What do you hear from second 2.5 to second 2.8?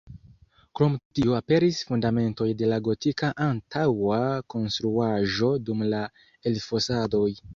de la